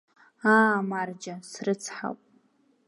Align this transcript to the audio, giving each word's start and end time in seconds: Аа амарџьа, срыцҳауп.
Аа 0.51 0.69
амарџьа, 0.79 1.35
срыцҳауп. 1.49 2.19